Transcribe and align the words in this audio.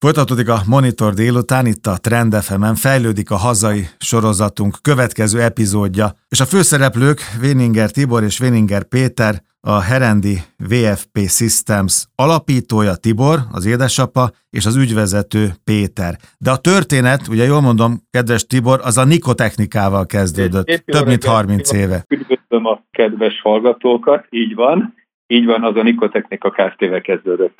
Folytatódik 0.00 0.48
a 0.48 0.58
Monitor 0.68 1.12
délután, 1.14 1.66
itt 1.66 1.86
a 1.86 1.96
Trend 1.96 2.34
fm 2.34 2.72
fejlődik 2.74 3.30
a 3.30 3.36
hazai 3.36 3.82
sorozatunk 3.98 4.76
következő 4.82 5.40
epizódja, 5.40 6.12
és 6.28 6.40
a 6.40 6.44
főszereplők 6.44 7.20
Véninger 7.40 7.90
Tibor 7.90 8.22
és 8.22 8.38
Véninger 8.38 8.84
Péter, 8.84 9.34
a 9.60 9.80
Herendi 9.80 10.36
VFP 10.56 11.18
Systems 11.28 12.06
alapítója 12.14 12.94
Tibor, 12.94 13.38
az 13.52 13.66
édesapa, 13.66 14.30
és 14.50 14.66
az 14.66 14.76
ügyvezető 14.76 15.48
Péter. 15.64 16.14
De 16.38 16.50
a 16.50 16.56
történet, 16.56 17.28
ugye 17.28 17.44
jól 17.44 17.60
mondom, 17.60 17.92
kedves 18.10 18.46
Tibor, 18.46 18.80
az 18.82 18.98
a 18.98 19.04
nikotechnikával 19.04 20.06
kezdődött, 20.06 20.82
több 20.84 21.06
mint 21.06 21.24
30 21.24 21.72
éve. 21.72 22.04
Üdvözlöm 22.08 22.66
a 22.66 22.82
kedves 22.90 23.40
hallgatókat, 23.42 24.26
így 24.30 24.54
van. 24.54 24.94
Így 25.30 25.46
van, 25.46 25.64
az 25.64 25.76
a 25.76 25.82
Nikotechnika 25.82 26.50
Kft-vel 26.50 27.00
kezdődött. 27.00 27.58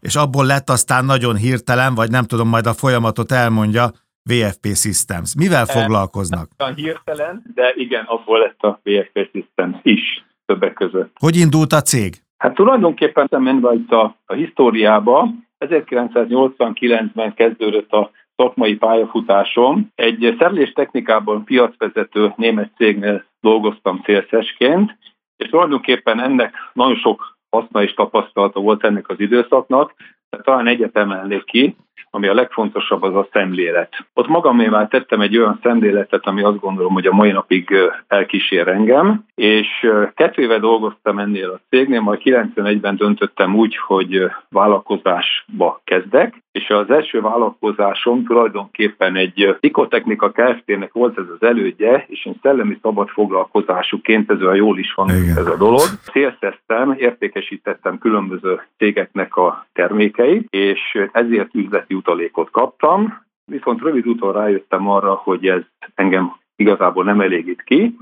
És 0.00 0.14
abból 0.14 0.46
lett 0.46 0.68
aztán 0.68 1.04
nagyon 1.04 1.36
hirtelen, 1.36 1.94
vagy 1.94 2.10
nem 2.10 2.24
tudom, 2.24 2.48
majd 2.48 2.66
a 2.66 2.72
folyamatot 2.72 3.32
elmondja, 3.32 3.90
VFP 4.22 4.66
Systems. 4.66 5.34
Mivel 5.38 5.64
e, 5.66 5.72
foglalkoznak? 5.80 6.48
Olyan 6.58 6.74
hirtelen, 6.74 7.42
de 7.54 7.72
igen, 7.74 8.04
abból 8.04 8.38
lett 8.38 8.62
a 8.62 8.80
VFP 8.82 9.28
Systems 9.32 9.76
is 9.82 10.24
többek 10.46 10.72
között. 10.72 11.16
Hogy 11.18 11.36
indult 11.36 11.72
a 11.72 11.80
cég? 11.80 12.14
Hát 12.36 12.54
tulajdonképpen 12.54 13.28
menve 13.30 13.72
itt 13.74 13.92
a, 13.92 14.16
a 14.26 14.34
históriába, 14.34 15.28
1989-ben 15.58 17.34
kezdődött 17.34 17.92
a 17.92 18.10
szakmai 18.36 18.74
pályafutásom. 18.74 19.90
Egy 19.94 20.34
szerelés 20.38 20.72
technikában 20.72 21.44
piacvezető 21.44 22.32
német 22.36 22.70
cégnél 22.76 23.24
dolgoztam 23.40 24.02
szélszesként, 24.04 24.96
és 25.36 25.48
tulajdonképpen 25.48 26.20
ennek 26.20 26.54
nagyon 26.72 26.96
sok 26.96 27.36
haszna 27.50 27.82
és 27.82 27.94
tapasztalata 27.94 28.60
volt 28.60 28.84
ennek 28.84 29.08
az 29.08 29.20
időszaknak, 29.20 29.94
de 30.30 30.38
talán 30.42 30.66
egyet 30.66 30.96
emelnék 30.96 31.44
ki, 31.44 31.76
ami 32.10 32.26
a 32.26 32.34
legfontosabb 32.34 33.02
az 33.02 33.14
a 33.14 33.28
szemlélet. 33.32 34.06
Ott 34.14 34.28
magamével 34.28 34.88
tettem 34.88 35.20
egy 35.20 35.38
olyan 35.38 35.58
szemléletet, 35.62 36.26
ami 36.26 36.42
azt 36.42 36.60
gondolom, 36.60 36.92
hogy 36.92 37.06
a 37.06 37.12
mai 37.12 37.30
napig 37.30 37.74
elkísér 38.06 38.68
engem, 38.68 39.24
és 39.34 39.68
kettő 40.14 40.42
éve 40.42 40.58
dolgoztam 40.58 41.18
ennél 41.18 41.50
a 41.50 41.60
cégnél, 41.68 42.00
majd 42.00 42.20
91-ben 42.24 42.96
döntöttem 42.96 43.56
úgy, 43.56 43.76
hogy 43.76 44.30
vállalkozásba 44.48 45.80
kezdek, 45.84 46.44
és 46.52 46.68
az 46.68 46.90
első 46.90 47.20
vállalkozásom 47.20 48.24
tulajdonképpen 48.24 49.16
egy 49.16 49.56
Tikotechnika 49.60 50.30
Kft-nek 50.30 50.92
volt 50.92 51.18
ez 51.18 51.24
az 51.34 51.46
elődje, 51.46 52.04
és 52.08 52.26
én 52.26 52.34
szellemi 52.42 52.78
szabad 52.82 53.08
foglalkozásúként, 53.08 54.30
ez 54.30 54.40
olyan 54.40 54.56
jól 54.56 54.78
is 54.78 54.92
van 54.94 55.10
ez 55.10 55.46
a 55.46 55.56
dolog. 55.56 55.80
Szélszeztem, 56.02 56.94
értékesítettem 56.98 57.98
különböző 57.98 58.60
cégeknek 58.76 59.36
a 59.36 59.66
termékeit, 59.72 60.46
és 60.50 60.98
ezért 61.12 61.54
üzleti 61.86 61.94
utalékot 61.94 62.50
kaptam, 62.50 63.24
viszont 63.44 63.80
rövid 63.80 64.06
úton 64.06 64.32
rájöttem 64.32 64.88
arra, 64.88 65.14
hogy 65.14 65.46
ez 65.46 65.62
engem 65.94 66.32
igazából 66.56 67.04
nem 67.04 67.20
elégít 67.20 67.62
ki, 67.62 67.96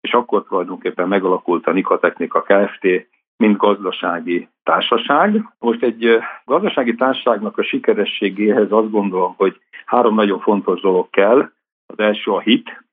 és 0.00 0.12
akkor 0.12 0.44
tulajdonképpen 0.44 1.08
megalakult 1.08 1.66
a 1.66 1.72
Nikatechnika 1.72 2.42
Kft., 2.42 3.08
mint 3.36 3.56
gazdasági 3.56 4.48
társaság. 4.62 5.54
Most 5.58 5.82
egy 5.82 6.18
gazdasági 6.44 6.94
társaságnak 6.94 7.58
a 7.58 7.62
sikerességéhez 7.62 8.72
azt 8.72 8.90
gondolom, 8.90 9.34
hogy 9.36 9.60
három 9.86 10.14
nagyon 10.14 10.40
fontos 10.40 10.80
dolog 10.80 11.10
kell. 11.10 11.50
Az 11.86 11.98
első 11.98 12.30
a 12.30 12.40
hit, 12.40 12.84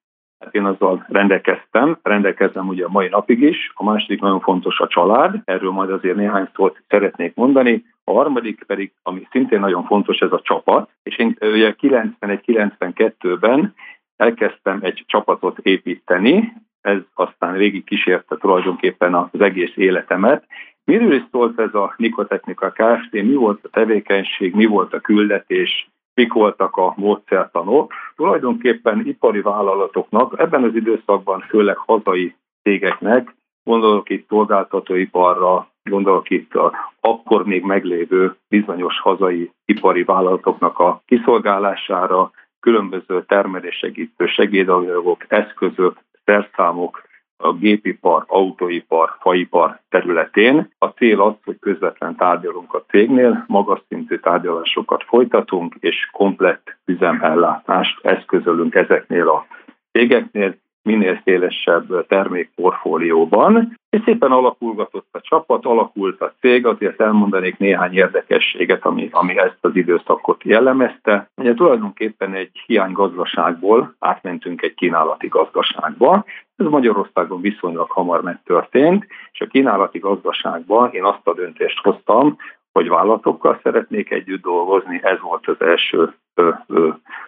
hát 0.44 0.56
én 0.56 0.66
azzal 0.66 1.06
rendelkeztem, 1.10 1.98
rendelkezem 2.04 2.68
ugye 2.68 2.86
a 2.86 2.90
mai 2.90 3.08
napig 3.08 3.42
is. 3.42 3.72
A 3.74 3.84
második 3.84 4.22
nagyon 4.22 4.40
fontos 4.40 4.80
a 4.80 4.88
család, 4.88 5.42
erről 5.46 5.72
majd 5.72 5.90
azért 5.90 6.16
néhány 6.16 6.48
szót 6.56 6.82
szeretnék 6.88 7.36
mondani. 7.36 7.86
A 8.04 8.12
harmadik 8.12 8.64
pedig, 8.64 8.92
ami 9.04 9.28
szintén 9.32 9.60
nagyon 9.60 9.84
fontos, 9.84 10.18
ez 10.20 10.32
a 10.32 10.42
csapat. 10.44 10.90
És 11.04 11.18
én 11.18 11.38
ugye 11.42 11.76
91-92-ben 11.82 13.74
elkezdtem 14.16 14.80
egy 14.82 15.04
csapatot 15.08 15.58
építeni, 15.58 16.54
ez 16.82 17.00
aztán 17.14 17.54
végig 17.54 17.84
kísérte 17.84 18.38
tulajdonképpen 18.38 19.14
az 19.14 19.42
egész 19.42 19.74
életemet. 19.76 20.46
Miről 20.86 21.14
is 21.14 21.24
szólt 21.32 21.60
ez 21.60 21.74
a 21.74 21.94
Nikotechnika 21.98 22.70
Kft., 22.70 23.12
mi 23.12 23.34
volt 23.34 23.60
a 23.64 23.70
tevékenység, 23.70 24.56
mi 24.56 24.66
volt 24.66 24.94
a 24.94 25.00
küldetés, 25.00 25.90
mik 26.14 26.34
voltak 26.34 26.78
a 26.78 26.94
módszertanok. 26.96 27.94
Tulajdonképpen 28.16 29.08
ipari 29.08 29.42
vállalatoknak, 29.42 30.40
ebben 30.40 30.64
az 30.64 30.76
időszakban 30.76 31.40
főleg 31.40 31.78
hazai 31.78 32.36
cégeknek, 32.64 33.36
gondolok 33.64 34.10
itt 34.10 34.28
szolgáltatóiparra, 34.28 35.68
gondolok 35.84 36.30
itt 36.30 36.54
a 36.54 36.92
akkor 37.00 37.46
még 37.46 37.64
meglévő 37.64 38.36
bizonyos 38.50 39.00
hazai 39.00 39.52
ipari 39.66 40.04
vállalatoknak 40.04 40.80
a 40.80 41.02
kiszolgálására, 41.06 42.32
különböző 42.60 43.24
termeléssegítő 43.24 44.26
segédanyagok, 44.26 45.26
eszközök, 45.28 46.00
szerszámok, 46.26 47.04
a 47.44 47.54
gépipar, 47.54 48.24
autóipar, 48.28 49.16
faipar 49.20 49.80
területén. 49.90 50.72
A 50.78 50.88
cél 50.88 51.22
az, 51.22 51.34
hogy 51.44 51.60
közvetlen 51.60 52.16
tárgyalunk 52.16 52.74
a 52.74 52.84
cégnél, 52.90 53.44
magas 53.48 53.80
szintű 53.88 54.18
tárgyalásokat 54.18 55.04
folytatunk, 55.04 55.76
és 55.80 56.10
komplett 56.12 56.78
üzemellátást 56.86 58.06
eszközölünk 58.06 58.76
ezeknél 58.76 59.30
a 59.30 59.46
cégeknél, 59.92 60.56
minél 60.84 61.22
szélesebb 61.24 62.08
termékportfólióban. 62.08 63.78
És 63.90 64.02
szépen 64.06 64.32
alakulgatott 64.32 65.08
a 65.12 65.22
csapat, 65.22 65.66
alakult 65.66 66.22
a 66.22 66.34
cég, 66.40 66.66
azért 66.66 67.02
elmondanék 67.02 67.58
néhány 67.58 67.94
érdekességet, 67.94 68.86
ami, 68.86 69.10
ami 69.12 69.38
ezt 69.38 69.58
az 69.62 69.76
időszakot 69.76 70.44
jellemezte. 70.44 71.30
Ugye 71.36 71.54
tulajdonképpen 71.54 72.34
egy 72.34 72.52
hiánygazdaságból 72.66 73.96
átmentünk 74.00 74.62
egy 74.62 74.74
kínálati 74.74 75.28
gazdaságba. 75.28 76.26
Ez 76.56 76.66
Magyarországon 76.66 77.42
viszonylag 77.42 77.90
hamar 77.90 78.22
megtörtént, 78.22 79.06
és 79.32 79.42
a 79.42 79.48
kínálati 79.48 80.00
gazdaságban 80.00 80.92
én 80.92 81.04
azt 81.04 81.28
a 81.28 81.34
döntést 81.34 81.80
hoztam, 81.80 82.38
hogy 82.72 82.90
vállalatokkal 82.90 83.60
szeretnék 83.64 84.12
együtt 84.12 84.42
dolgozni, 84.42 85.00
ez 85.04 85.20
volt 85.22 85.48
az 85.48 85.56
első 85.60 86.14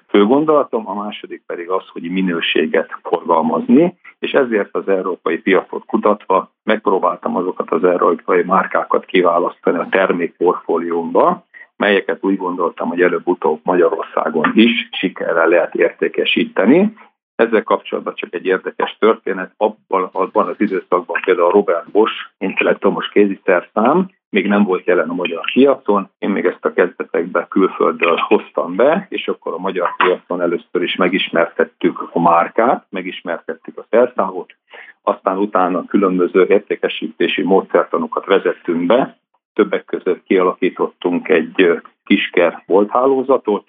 fő 0.08 0.26
gondolatom, 0.26 0.90
a 0.90 0.94
második 0.94 1.44
pedig 1.46 1.70
az, 1.70 1.84
hogy 1.88 2.02
minőséget 2.02 3.00
forgalmazni, 3.04 3.98
és 4.20 4.32
ezért 4.32 4.76
az 4.76 4.88
európai 4.88 5.38
piacot 5.38 5.86
kutatva 5.86 6.52
megpróbáltam 6.64 7.36
azokat 7.36 7.72
az 7.72 7.84
európai 7.84 8.44
márkákat 8.44 9.06
kiválasztani 9.06 9.78
a 9.78 9.88
termékportfóliómba, 9.90 11.46
melyeket 11.78 12.18
úgy 12.22 12.38
gondoltam, 12.38 12.88
hogy 12.88 13.02
előbb-utóbb 13.02 13.60
Magyarországon 13.64 14.52
is 14.54 14.90
sikerrel 14.92 15.48
lehet 15.48 15.76
értékesíteni. 15.76 16.94
Ezzel 17.36 17.64
kapcsolatban 17.64 18.16
csak 18.16 18.34
egy 18.34 18.46
érdekes 18.46 18.98
történet, 19.00 19.54
abban, 19.58 20.10
abban 20.12 20.48
az 20.48 20.56
időszakban 20.58 21.22
például 21.26 21.48
a 21.48 21.52
Robert 21.52 21.92
Bosch 21.92 22.16
intellektumos 22.38 23.10
kéziszerszám 23.10 24.10
még 24.30 24.48
nem 24.48 24.64
volt 24.64 24.86
jelen 24.86 25.10
a 25.10 25.14
magyar 25.14 25.42
piacon. 25.54 26.10
Én 26.18 26.30
még 26.30 26.46
ezt 26.46 26.66
a 26.66 26.74
kezdetekben 26.74 27.48
külföldről 27.48 28.16
hoztam 28.16 28.76
be, 28.76 29.06
és 29.10 29.28
akkor 29.28 29.54
a 29.54 29.58
magyar 29.58 29.96
piacon 29.96 30.42
először 30.42 30.82
is 30.82 30.96
megismertettük 30.96 32.10
a 32.12 32.20
márkát, 32.20 32.86
megismertettük 32.90 33.78
a 33.78 33.86
szerszámot, 33.90 34.56
aztán 35.02 35.38
utána 35.38 35.86
különböző 35.86 36.46
értékesítési 36.50 37.42
módszertanokat 37.42 38.26
vezettünk 38.26 38.86
be, 38.86 39.18
többek 39.54 39.86
között 39.86 40.24
kialakítottunk 40.24 41.30
egy 41.30 41.82
kisker 42.06 42.64
bolthálózatot, 42.68 43.64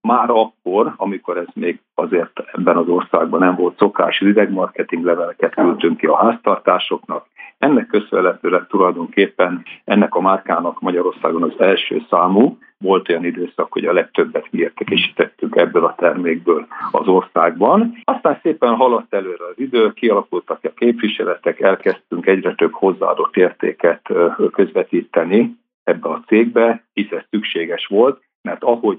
már 0.00 0.30
akkor, 0.30 0.94
amikor 0.96 1.36
ez 1.36 1.46
még 1.54 1.80
azért 1.94 2.42
ebben 2.52 2.76
az 2.76 2.88
országban 2.88 3.40
nem 3.40 3.54
volt 3.54 3.76
szokás, 3.78 4.20
idegmarketing 4.20 5.04
leveleket 5.04 5.54
küldtünk 5.54 5.96
ki 5.96 6.06
a 6.06 6.16
háztartásoknak, 6.16 7.26
ennek 7.58 7.86
köszönhetőleg 7.86 8.66
tulajdonképpen 8.66 9.62
ennek 9.84 10.14
a 10.14 10.20
márkának 10.20 10.80
Magyarországon 10.80 11.42
az 11.42 11.54
első 11.58 12.02
számú, 12.10 12.58
volt 12.78 13.08
olyan 13.08 13.24
időszak, 13.24 13.72
hogy 13.72 13.84
a 13.84 13.92
legtöbbet 13.92 14.46
mi 14.50 14.58
értékesítettük 14.58 15.56
ebből 15.56 15.84
a 15.84 15.94
termékből 15.94 16.66
az 16.90 17.06
országban. 17.06 17.94
Aztán 18.04 18.38
szépen 18.42 18.74
haladt 18.74 19.14
előre 19.14 19.44
az 19.44 19.58
idő, 19.58 19.92
kialakultak 19.92 20.58
a 20.62 20.68
képviseletek, 20.68 21.60
elkezdtünk 21.60 22.26
egyre 22.26 22.54
több 22.54 22.72
hozzáadott 22.72 23.36
értéket 23.36 24.12
közvetíteni 24.52 25.56
ebbe 25.84 26.08
a 26.08 26.22
cégbe, 26.26 26.84
hisz 26.92 27.10
ez 27.10 27.22
szükséges 27.30 27.86
volt, 27.86 28.20
mert 28.42 28.62
ahogy 28.64 28.98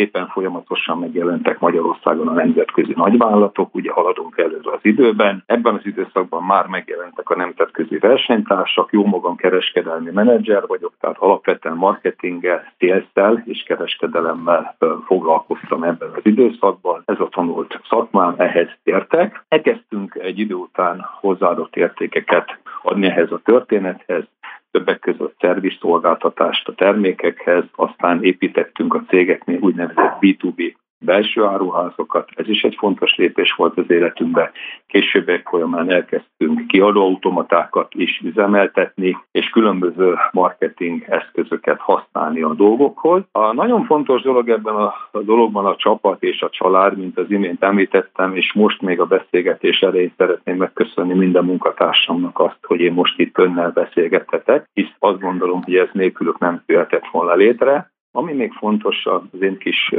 szépen 0.00 0.28
folyamatosan 0.28 0.98
megjelentek 0.98 1.58
Magyarországon 1.58 2.28
a 2.28 2.32
nemzetközi 2.32 2.92
nagyvállalatok, 2.96 3.74
ugye 3.74 3.92
haladunk 3.92 4.38
előre 4.38 4.70
az 4.72 4.78
időben. 4.82 5.42
Ebben 5.46 5.74
az 5.74 5.86
időszakban 5.86 6.42
már 6.42 6.66
megjelentek 6.66 7.30
a 7.30 7.36
nemzetközi 7.36 7.98
versenytársak, 7.98 8.92
jó 8.92 9.04
magam 9.04 9.36
kereskedelmi 9.36 10.10
menedzser 10.10 10.66
vagyok, 10.66 10.92
tehát 11.00 11.18
alapvetően 11.18 11.76
marketinggel, 11.76 12.72
szélszel 12.78 13.42
és 13.46 13.62
kereskedelemmel 13.62 14.76
foglalkoztam 15.06 15.82
ebben 15.82 16.10
az 16.14 16.22
időszakban. 16.22 17.02
Ez 17.04 17.20
a 17.20 17.28
tanult 17.30 17.80
szakmám, 17.88 18.34
ehhez 18.36 18.68
értek. 18.82 19.44
Elkezdtünk 19.48 20.14
egy 20.14 20.38
idő 20.38 20.54
után 20.54 21.06
hozzáadott 21.20 21.76
értékeket 21.76 22.58
adni 22.82 23.06
ehhez 23.06 23.32
a 23.32 23.40
történethez, 23.44 24.24
többek 24.70 24.98
között 24.98 25.36
szervizszolgáltatást 25.40 26.68
a 26.68 26.74
termékekhez, 26.74 27.64
aztán 27.74 28.24
építettünk 28.24 28.94
a 28.94 29.04
cégeknél 29.08 29.58
úgynevezett 29.60 30.16
B2B 30.20 30.74
belső 31.00 31.44
áruházokat, 31.44 32.28
ez 32.34 32.48
is 32.48 32.62
egy 32.62 32.76
fontos 32.78 33.16
lépés 33.16 33.52
volt 33.52 33.78
az 33.78 33.90
életünkben. 33.90 34.50
Későbbek 34.86 35.48
folyamán 35.48 35.90
elkezdtünk 35.90 36.66
kiadóautomatákat 36.66 37.94
is 37.94 38.20
üzemeltetni, 38.24 39.16
és 39.32 39.48
különböző 39.48 40.14
marketing 40.32 41.04
eszközöket 41.08 41.78
használni 41.80 42.42
a 42.42 42.54
dolgokhoz. 42.54 43.22
A 43.32 43.52
nagyon 43.52 43.84
fontos 43.84 44.22
dolog 44.22 44.48
ebben 44.48 44.74
a, 44.74 44.94
a 45.10 45.18
dologban 45.18 45.66
a 45.66 45.76
csapat 45.76 46.22
és 46.22 46.42
a 46.42 46.50
család, 46.50 46.96
mint 46.96 47.18
az 47.18 47.30
imént 47.30 47.62
említettem, 47.62 48.36
és 48.36 48.52
most 48.52 48.80
még 48.80 49.00
a 49.00 49.06
beszélgetés 49.06 49.80
elején 49.80 50.12
szeretném 50.16 50.56
megköszönni 50.56 51.14
minden 51.14 51.44
munkatársamnak 51.44 52.38
azt, 52.38 52.58
hogy 52.62 52.80
én 52.80 52.92
most 52.92 53.18
itt 53.18 53.38
önnel 53.38 53.70
beszélgethetek, 53.70 54.68
hisz 54.72 54.94
azt 54.98 55.20
gondolom, 55.20 55.62
hogy 55.62 55.74
ez 55.74 55.88
nélkülük 55.92 56.38
nem 56.38 56.62
jöhetett 56.66 57.06
volna 57.10 57.34
létre. 57.34 57.89
Ami 58.12 58.32
még 58.32 58.52
fontos 58.52 59.06
az 59.06 59.40
én 59.40 59.58
kis 59.58 59.94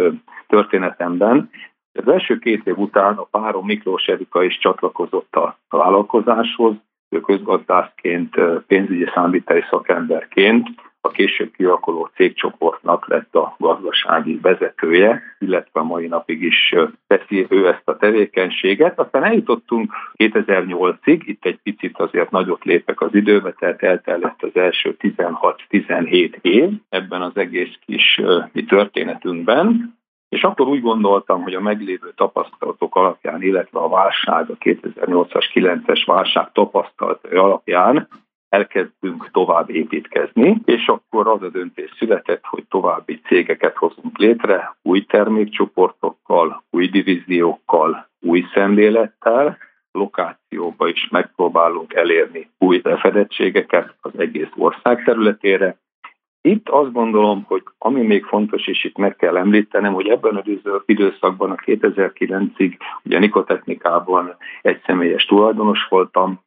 történetemben, 0.47 1.49
az 1.93 2.07
első 2.07 2.39
két 2.39 2.67
év 2.67 2.77
után 2.77 3.17
a 3.17 3.23
párom 3.23 3.65
Miklós 3.65 4.05
Erika 4.05 4.43
is 4.43 4.57
csatlakozott 4.57 5.35
a 5.35 5.57
vállalkozáshoz, 5.69 6.73
ő 7.09 7.19
közgazdászként, 7.19 8.35
pénzügyi 8.67 9.05
számviteli 9.13 9.63
szakemberként 9.69 10.69
a 11.01 11.09
később 11.09 11.51
kialakuló 11.51 12.09
cégcsoportnak 12.15 13.07
lett 13.07 13.35
a 13.35 13.55
gazdasági 13.57 14.39
vezetője, 14.41 15.21
illetve 15.39 15.79
a 15.79 15.83
mai 15.83 16.07
napig 16.07 16.41
is 16.41 16.75
teszi 17.07 17.45
ő 17.49 17.67
ezt 17.67 17.87
a 17.87 17.97
tevékenységet. 17.97 18.99
Aztán 18.99 19.23
eljutottunk 19.23 19.91
2008-ig, 20.17 21.21
itt 21.25 21.45
egy 21.45 21.59
picit 21.63 21.99
azért 21.99 22.31
nagyot 22.31 22.63
lépek 22.63 23.01
az 23.01 23.13
időbe, 23.13 23.51
tehát 23.51 23.83
eltellett 23.83 24.43
az 24.43 24.55
első 24.55 24.95
16-17 24.99 26.33
év 26.41 26.69
ebben 26.89 27.21
az 27.21 27.37
egész 27.37 27.75
kis 27.85 28.21
mi 28.51 28.63
történetünkben, 28.63 29.99
és 30.29 30.43
akkor 30.43 30.67
úgy 30.67 30.81
gondoltam, 30.81 31.41
hogy 31.41 31.53
a 31.53 31.61
meglévő 31.61 32.13
tapasztalatok 32.15 32.95
alapján, 32.95 33.41
illetve 33.41 33.79
a 33.79 33.89
válság, 33.89 34.49
a 34.49 34.57
2008-as, 34.57 35.45
9-es 35.53 36.03
válság 36.05 36.51
tapasztalatai 36.51 37.37
alapján 37.37 38.07
elkezdünk 38.51 39.31
tovább 39.31 39.69
építkezni, 39.69 40.61
és 40.65 40.87
akkor 40.87 41.27
az 41.27 41.41
a 41.41 41.49
döntés 41.49 41.93
született, 41.97 42.43
hogy 42.43 42.63
további 42.69 43.21
cégeket 43.25 43.75
hozunk 43.75 44.17
létre, 44.17 44.75
új 44.81 45.05
termékcsoportokkal, 45.05 46.63
új 46.69 46.87
divíziókkal, 46.87 48.09
új 48.19 48.45
szemlélettel, 48.53 49.57
lokációba 49.91 50.87
is 50.87 51.07
megpróbálunk 51.11 51.93
elérni 51.93 52.49
új 52.57 52.79
lefedettségeket 52.83 53.95
az 54.01 54.11
egész 54.17 54.51
ország 54.55 55.03
területére. 55.03 55.77
Itt 56.41 56.69
azt 56.69 56.91
gondolom, 56.91 57.43
hogy 57.47 57.63
ami 57.77 58.01
még 58.01 58.23
fontos, 58.23 58.67
és 58.67 58.83
itt 58.83 58.97
meg 58.97 59.15
kell 59.15 59.37
említenem, 59.37 59.93
hogy 59.93 60.07
ebben 60.07 60.35
az 60.35 60.43
időszakban, 60.85 61.51
a 61.51 61.55
2009-ig, 61.55 62.77
ugye 63.03 63.19
Nikotechnikában 63.19 64.35
egy 64.61 64.81
személyes 64.85 65.25
tulajdonos 65.25 65.87
voltam, 65.89 66.41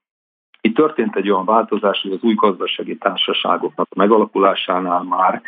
itt 0.64 0.74
történt 0.74 1.16
egy 1.16 1.30
olyan 1.30 1.44
változás, 1.44 2.00
hogy 2.02 2.12
az 2.12 2.22
új 2.22 2.34
gazdasági 2.34 2.96
társaságoknak 2.96 3.86
a 3.90 3.98
megalakulásánál 3.98 5.02
már 5.02 5.42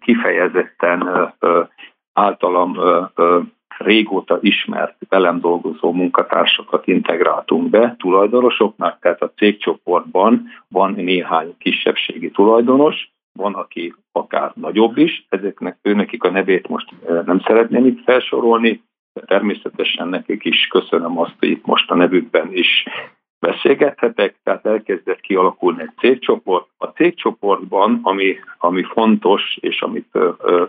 kifejezetten 0.00 1.32
általam 2.12 2.76
régóta 3.78 4.38
ismert, 4.40 4.96
velem 5.08 5.40
dolgozó 5.40 5.92
munkatársakat 5.92 6.86
integráltunk 6.86 7.70
be 7.70 7.96
tulajdonosoknak, 7.98 8.98
tehát 9.00 9.22
a 9.22 9.32
cégcsoportban 9.36 10.46
van 10.68 10.92
néhány 10.92 11.54
kisebbségi 11.58 12.30
tulajdonos, 12.30 13.10
van, 13.32 13.54
aki 13.54 13.94
akár 14.12 14.52
nagyobb 14.54 14.96
is, 14.96 15.26
ezeknek 15.28 15.78
őnekik 15.82 16.24
a 16.24 16.30
nevét 16.30 16.68
most 16.68 16.94
nem 17.24 17.40
szeretném 17.40 17.86
itt 17.86 18.04
felsorolni, 18.04 18.82
de 19.12 19.20
természetesen 19.20 20.08
nekik 20.08 20.44
is 20.44 20.66
köszönöm 20.66 21.18
azt, 21.18 21.34
hogy 21.38 21.48
itt 21.48 21.66
most 21.66 21.90
a 21.90 21.94
nevükben 21.94 22.52
is 22.52 22.84
beszélgethetek, 23.40 24.34
tehát 24.42 24.66
elkezdett 24.66 25.20
kialakulni 25.20 25.82
egy 25.82 25.92
cégcsoport. 25.98 26.66
A 26.78 26.86
cégcsoportban, 26.86 28.00
ami, 28.02 28.36
ami 28.58 28.82
fontos, 28.82 29.58
és 29.60 29.82
amit 29.82 30.08
ö, 30.12 30.30
ö, 30.38 30.64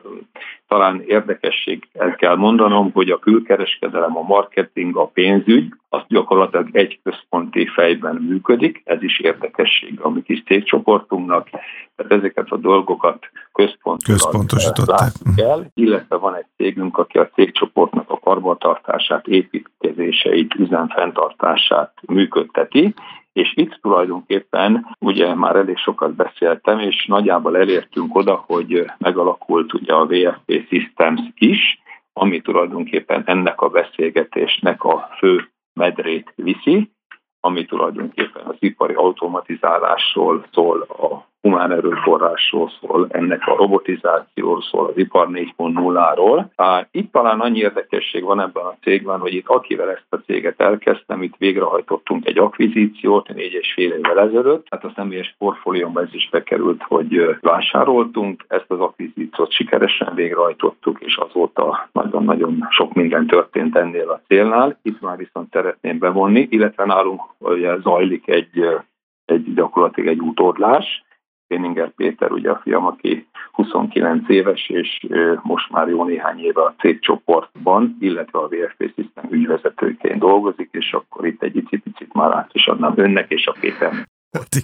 talán 0.72 1.04
érdekesség 1.08 1.88
el 1.94 2.16
kell 2.16 2.36
mondanom, 2.36 2.92
hogy 2.92 3.10
a 3.10 3.20
külkereskedelem, 3.20 4.18
a 4.18 4.22
marketing, 4.22 4.98
a 4.98 5.06
pénzügy, 5.06 5.74
az 5.90 6.02
gyakorlatilag 6.08 6.70
egy 6.72 7.00
központi 7.04 7.68
fejben 7.68 8.16
működik, 8.16 8.82
ez 8.86 9.04
is 9.04 9.20
érdekesség 9.20 10.00
a 10.02 10.10
mi 10.10 10.22
kis 10.22 10.44
cégcsoportunknak, 10.44 11.50
tehát 11.96 12.12
ezeket 12.12 12.50
a 12.50 12.58
dolgokat 12.58 13.30
központosították. 13.52 15.12
el, 15.36 15.72
illetve 15.74 16.16
van 16.16 16.36
egy 16.36 16.46
cégünk, 16.58 16.98
aki 16.98 17.18
a 17.18 17.30
cégcsoportnak 17.30 18.10
a 18.10 18.20
karbantartását, 18.20 19.28
építkezéseit, 19.28 20.54
üzemfenntartását 20.56 21.94
működteti, 22.08 22.94
és 23.34 23.54
itt 23.56 23.80
tulajdonképpen 23.82 24.96
ugye 25.00 25.34
már 25.34 25.56
elég 25.56 25.78
sokat 25.78 26.16
beszéltem, 26.16 26.80
és 26.80 27.06
nagyjából 27.06 27.58
elértünk 27.58 28.16
oda, 28.16 28.44
hogy 28.48 28.86
megalakult 28.98 29.74
ugye 29.74 29.94
a 29.94 30.06
VFP 30.06 30.68
Systems 30.70 31.22
is, 31.36 31.82
ami 32.14 32.42
tulajdonképpen 32.42 33.24
ennek 33.26 33.62
a 33.62 33.70
beszélgetésnek 33.70 34.84
a 34.84 35.10
fő 35.18 35.50
medrét 35.74 36.34
viszi, 36.36 36.92
ami 37.40 37.66
tulajdonképpen 37.66 38.46
az 38.46 38.56
ipari 38.60 38.94
automatizálásról 38.94 40.46
szól, 40.52 40.82
a 40.82 41.31
humán 41.42 41.72
erőforrásról 41.72 42.72
szól, 42.80 43.08
ennek 43.10 43.48
a 43.48 43.56
robotizációról 43.56 44.62
szól, 44.62 44.86
az 44.88 44.98
ipar 44.98 45.28
4.0-ról. 45.32 46.46
Itt 46.92 47.12
talán 47.12 47.40
annyi 47.40 47.60
érdekesség 47.60 48.24
van 48.24 48.42
ebben 48.42 48.64
a 48.64 48.76
cégben, 48.82 49.20
hogy 49.20 49.34
itt 49.34 49.48
akivel 49.48 49.90
ezt 49.90 50.06
a 50.10 50.16
céget 50.16 50.62
elkezdtem, 50.62 51.22
itt 51.22 51.36
végrehajtottunk 51.38 52.28
egy 52.28 52.38
akvizíciót 52.38 53.34
négy 53.34 53.54
és 53.54 53.74
fél 53.74 53.92
évvel 53.92 54.20
ezelőtt, 54.20 54.68
hát 54.70 54.84
a 54.84 54.92
személyes 54.96 55.36
portfóliómban 55.38 56.04
ez 56.04 56.14
is 56.14 56.30
bekerült, 56.30 56.82
hogy 56.84 57.38
vásároltunk, 57.42 58.46
ezt 58.48 58.72
az 58.72 58.80
akvizíciót 58.80 59.52
sikeresen 59.52 60.16
végrehajtottuk, 60.16 61.00
és 61.00 61.16
azóta 61.16 61.90
nagyon-nagyon 61.92 62.68
sok 62.70 62.94
minden 62.94 63.28
történt 63.28 63.76
ennél 63.76 64.10
a 64.10 64.22
célnál. 64.28 64.78
Itt 64.82 65.02
már 65.02 65.18
viszont 65.18 65.52
szeretném 65.52 65.98
bevonni, 65.98 66.48
illetve 66.50 66.86
nálunk 66.86 67.22
ugye, 67.38 67.78
zajlik 67.80 68.28
egy 68.28 68.66
egy 69.26 69.54
gyakorlatilag 69.54 70.10
egy 70.10 70.22
utódlás, 70.22 71.04
Péninger 71.52 71.92
Péter, 71.96 72.32
ugye 72.32 72.50
a 72.50 72.60
fiam, 72.64 72.86
aki 72.86 73.28
29 73.52 74.30
éves, 74.30 74.70
és 74.70 75.08
most 75.44 75.70
már 75.70 75.88
jó 75.88 76.04
néhány 76.04 76.40
éve 76.40 76.62
a 76.62 76.76
cégcsoportban, 76.80 77.98
illetve 78.00 78.40
a 78.40 78.48
VFP 78.48 78.94
System 78.96 79.26
ügyvezetőként 79.30 80.20
dolgozik, 80.20 80.70
és 80.72 80.92
akkor 80.94 81.28
itt 81.28 81.44
egy 81.44 81.64
picit 81.70 82.14
már 82.14 82.36
át 82.36 82.50
is 82.52 82.68
adnám 82.68 82.94
önnek 82.96 83.30
és 83.30 83.48
a 83.48 83.56
Péter. 83.60 84.08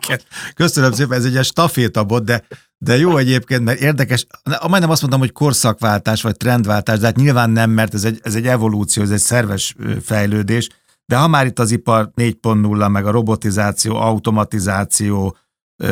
Igen. 0.02 0.20
Köszönöm 0.56 0.92
szépen, 0.92 1.18
ez 1.18 1.26
egy 1.26 1.44
stafétabot, 1.44 2.24
de, 2.24 2.42
de 2.78 2.98
jó 2.98 3.18
egyébként, 3.18 3.64
mert 3.64 3.80
érdekes, 3.80 4.26
majdnem 4.70 4.90
azt 4.90 5.02
mondtam, 5.02 5.22
hogy 5.22 5.32
korszakváltás 5.32 6.22
vagy 6.22 6.38
trendváltás, 6.38 7.00
de 7.00 7.06
hát 7.06 7.16
nyilván 7.16 7.50
nem, 7.50 7.70
mert 7.70 7.94
ez 7.94 8.04
egy, 8.04 8.20
ez 8.22 8.36
egy 8.36 8.46
evolúció, 8.46 9.04
ez 9.04 9.12
egy 9.12 9.18
szerves 9.18 9.76
fejlődés, 10.02 10.70
de 11.06 11.18
ha 11.18 11.28
már 11.28 11.46
itt 11.46 11.60
az 11.60 11.72
ipar 11.72 12.10
4.0, 12.16 12.92
meg 12.92 13.06
a 13.06 13.12
robotizáció, 13.12 13.96
automatizáció, 13.96 15.36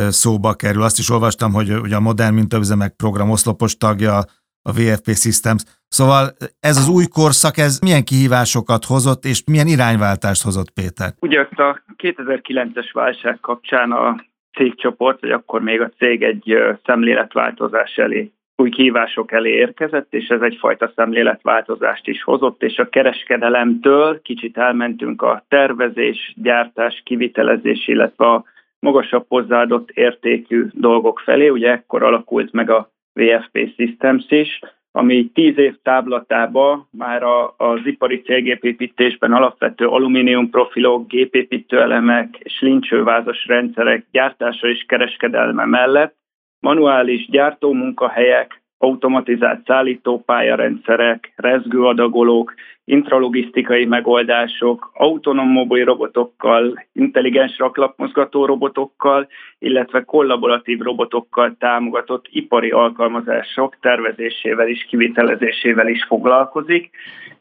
szóba 0.10 0.54
kerül. 0.54 0.82
Azt 0.82 1.00
is 1.00 1.10
olvastam, 1.10 1.54
hogy, 1.54 1.70
hogy 1.82 1.94
a 1.94 2.00
modern 2.00 2.34
mintaüzemek 2.34 2.96
program 2.96 3.30
oszlopos 3.30 3.78
tagja 3.78 4.18
a 4.62 4.72
VFP 4.72 5.08
Systems. 5.08 5.64
Szóval 5.88 6.24
ez 6.60 6.78
az 6.78 6.90
új 6.90 7.06
korszak, 7.06 7.58
ez 7.58 7.80
milyen 7.80 8.04
kihívásokat 8.04 8.86
hozott, 8.86 9.24
és 9.26 9.44
milyen 9.52 9.68
irányváltást 9.68 10.44
hozott, 10.44 10.72
Péter? 10.72 11.10
Ugye 11.20 11.40
a 11.40 11.82
2009-es 12.04 12.90
válság 12.94 13.40
kapcsán 13.40 13.92
a 13.92 14.24
cégcsoport, 14.58 15.22
vagy 15.22 15.32
akkor 15.32 15.62
még 15.62 15.82
a 15.82 15.92
cég 15.98 16.24
egy 16.24 16.56
szemléletváltozás 16.86 17.96
elé 17.96 18.32
új 18.56 18.70
kihívások 18.70 19.32
elé 19.32 19.50
érkezett, 19.50 20.14
és 20.14 20.28
ez 20.28 20.42
egyfajta 20.42 20.92
szemléletváltozást 20.96 22.08
is 22.08 22.24
hozott, 22.24 22.64
és 22.64 22.78
a 22.78 22.90
kereskedelemtől 22.90 24.22
kicsit 24.22 24.58
elmentünk 24.58 25.22
a 25.22 25.46
tervezés, 25.48 26.34
gyártás, 26.36 27.02
kivitelezés, 27.06 27.88
illetve 27.88 28.26
a 28.26 28.44
magasabb 28.86 29.26
hozzáadott 29.28 29.90
értékű 29.90 30.66
dolgok 30.72 31.20
felé. 31.20 31.50
Ugye 31.50 31.72
ekkor 31.72 32.04
alakult 32.04 32.52
meg 32.52 32.70
a 32.70 32.90
VFP 33.14 33.74
Systems 33.76 34.26
is, 34.30 34.60
ami 34.92 35.32
tíz 35.34 35.58
év 35.58 35.76
táblatába 35.84 36.88
már 36.92 37.24
a, 37.24 37.54
az 37.58 37.80
ipari 37.84 38.22
célgépépítésben 38.22 39.34
alapvető 39.34 39.88
alumínium 39.88 40.50
profilok, 40.50 41.08
gépépítő 41.08 41.82
elemek 41.82 42.38
és 42.40 42.62
lincsővázas 42.62 43.46
rendszerek 43.48 44.06
gyártása 44.12 44.68
és 44.68 44.86
kereskedelme 44.88 45.66
mellett 45.66 46.16
manuális 46.60 47.30
gyártómunkahelyek, 47.30 48.62
automatizált 48.78 49.66
szállítópályarendszerek, 49.66 51.34
rezgőadagolók, 51.36 52.54
intralogisztikai 52.86 53.86
megoldások, 53.86 54.92
autonóm 54.94 55.48
mobil 55.48 55.86
robotokkal, 55.86 56.86
intelligens 56.94 57.58
raklapmozgató 57.58 58.46
robotokkal, 58.46 59.28
illetve 59.60 60.04
kollaboratív 60.04 60.80
robotokkal 60.80 61.56
támogatott 61.60 62.26
ipari 62.30 62.70
alkalmazások 62.72 63.78
tervezésével 63.82 64.68
és 64.68 64.86
kivitelezésével 64.90 65.88
is 65.88 66.04
foglalkozik. 66.04 66.90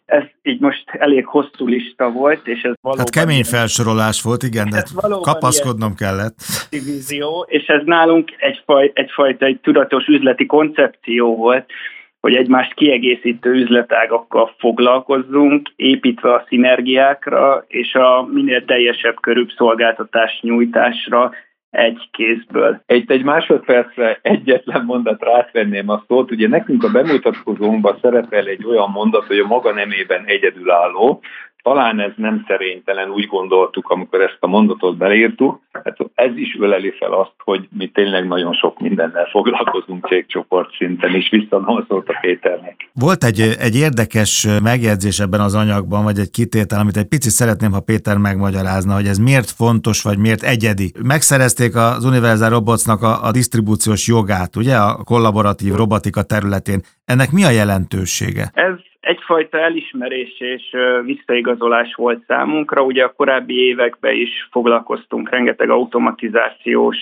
Ez 0.04 0.22
így 0.42 0.60
most 0.60 0.84
elég 0.90 1.26
hosszú 1.26 1.66
lista 1.66 2.10
volt, 2.10 2.46
és 2.46 2.62
ez 2.62 2.72
valóban... 2.80 2.98
Hát 2.98 3.10
kemény 3.10 3.44
felsorolás 3.44 4.22
volt, 4.22 4.42
igen, 4.42 4.70
de 4.70 4.82
kapaszkodnom 5.20 5.94
kellett. 5.94 6.34
Divízió, 6.70 7.46
és 7.48 7.66
ez 7.66 7.80
nálunk 7.84 8.30
egyfaj, 8.36 8.90
egyfajta 8.94 9.44
egy 9.46 9.60
tudatos 9.60 10.06
üzleti 10.06 10.46
koncepció 10.46 11.36
volt, 11.36 11.70
hogy 12.20 12.34
egymást 12.34 12.74
kiegészítő 12.74 13.50
üzletágakkal 13.50 14.54
foglalkozzunk, 14.58 15.72
építve 15.76 16.34
a 16.34 16.44
szinergiákra 16.48 17.64
és 17.66 17.94
a 17.94 18.28
minél 18.32 18.64
teljesebb 18.64 19.20
körűbb 19.20 19.50
szolgáltatás 19.56 20.38
nyújtásra 20.42 21.32
egy 21.74 22.08
kézből. 22.12 22.82
Egy, 22.86 23.10
egy 23.10 23.24
másodpercre 23.24 24.18
egyetlen 24.22 24.84
mondat 24.84 25.22
rátvenném 25.22 25.88
a 25.88 26.04
szót. 26.08 26.30
Ugye 26.30 26.48
nekünk 26.48 26.84
a 26.84 26.90
bemutatkozónkban 26.90 27.98
szerepel 28.00 28.46
egy 28.46 28.64
olyan 28.64 28.90
mondat, 28.90 29.26
hogy 29.26 29.38
a 29.38 29.46
maga 29.46 29.72
nemében 29.72 30.24
egyedülálló, 30.24 31.22
talán 31.64 32.00
ez 32.00 32.12
nem 32.16 32.44
szerénytelen, 32.46 33.10
úgy 33.10 33.26
gondoltuk, 33.26 33.88
amikor 33.88 34.20
ezt 34.20 34.36
a 34.40 34.46
mondatot 34.46 34.96
beleírtuk. 34.96 35.60
Hát 35.72 35.96
ez 36.14 36.36
is 36.36 36.56
öleli 36.60 36.90
fel 36.98 37.12
azt, 37.12 37.34
hogy 37.38 37.68
mi 37.78 37.86
tényleg 37.86 38.26
nagyon 38.26 38.52
sok 38.52 38.80
mindennel 38.80 39.24
foglalkozunk 39.24 40.06
cégcsoport 40.06 40.74
szinten, 40.76 41.14
és 41.14 41.28
visszadom 41.30 41.84
szólt 41.88 42.08
a 42.08 42.18
Péternek. 42.20 42.90
Volt 42.92 43.24
egy, 43.24 43.40
egy 43.58 43.76
érdekes 43.76 44.48
megjegyzés 44.62 45.18
ebben 45.18 45.40
az 45.40 45.54
anyagban, 45.54 46.04
vagy 46.04 46.18
egy 46.18 46.30
kitétel, 46.30 46.80
amit 46.80 46.96
egy 46.96 47.08
picit 47.08 47.32
szeretném, 47.32 47.72
ha 47.72 47.80
Péter 47.80 48.16
megmagyarázna, 48.16 48.94
hogy 48.94 49.06
ez 49.06 49.18
miért 49.18 49.50
fontos, 49.50 50.02
vagy 50.02 50.18
miért 50.18 50.42
egyedi. 50.42 50.92
Megszerezték 51.02 51.76
az 51.76 52.04
Universal 52.04 52.48
Robotsnak 52.48 53.02
a, 53.02 53.22
a 53.22 53.30
disztribúciós 53.30 54.06
jogát, 54.08 54.56
ugye, 54.56 54.76
a 54.76 55.02
kollaboratív 55.04 55.74
robotika 55.74 56.22
területén. 56.22 56.80
Ennek 57.04 57.32
mi 57.32 57.44
a 57.44 57.50
jelentősége? 57.50 58.50
Ez 58.54 58.78
egyfajta 59.04 59.58
elismerés 59.58 60.40
és 60.40 60.76
visszaigazolás 61.04 61.94
volt 61.94 62.24
számunkra. 62.26 62.82
Ugye 62.82 63.04
a 63.04 63.12
korábbi 63.12 63.54
években 63.54 64.14
is 64.14 64.48
foglalkoztunk 64.50 65.30
rengeteg 65.30 65.70
automatizációs 65.70 66.98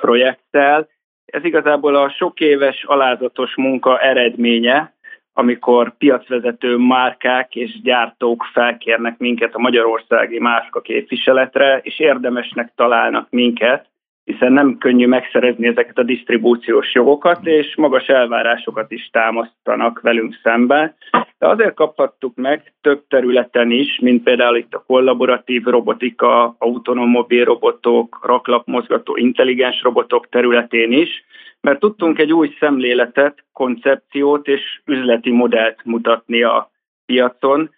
projekttel. 0.00 0.88
Ez 1.24 1.44
igazából 1.44 1.96
a 1.96 2.10
sok 2.10 2.40
éves 2.40 2.84
alázatos 2.84 3.56
munka 3.56 3.98
eredménye, 3.98 4.94
amikor 5.32 5.96
piacvezető 5.96 6.76
márkák 6.76 7.54
és 7.54 7.80
gyártók 7.82 8.44
felkérnek 8.52 9.18
minket 9.18 9.54
a 9.54 9.58
magyarországi 9.58 10.38
márka 10.38 10.80
képviseletre, 10.80 11.80
és 11.82 11.98
érdemesnek 11.98 12.72
találnak 12.74 13.26
minket, 13.30 13.89
hiszen 14.24 14.52
nem 14.52 14.78
könnyű 14.78 15.06
megszerezni 15.06 15.66
ezeket 15.66 15.98
a 15.98 16.02
disztribúciós 16.02 16.94
jogokat, 16.94 17.46
és 17.46 17.76
magas 17.76 18.06
elvárásokat 18.06 18.90
is 18.90 19.08
támasztanak 19.12 20.00
velünk 20.00 20.38
szembe. 20.42 20.96
De 21.38 21.48
azért 21.48 21.74
kaphattuk 21.74 22.34
meg 22.36 22.72
több 22.80 23.02
területen 23.08 23.70
is, 23.70 23.98
mint 24.00 24.22
például 24.22 24.56
itt 24.56 24.74
a 24.74 24.84
kollaboratív 24.86 25.62
robotika, 25.62 26.54
autonóm 26.58 27.08
mobil 27.08 27.44
robotok, 27.44 28.18
raklapmozgató 28.22 29.16
intelligens 29.16 29.82
robotok 29.82 30.28
területén 30.28 30.92
is, 30.92 31.24
mert 31.60 31.78
tudtunk 31.78 32.18
egy 32.18 32.32
új 32.32 32.56
szemléletet, 32.58 33.44
koncepciót 33.52 34.48
és 34.48 34.80
üzleti 34.84 35.30
modellt 35.30 35.84
mutatni 35.84 36.42
a 36.42 36.70
piacon, 37.06 37.70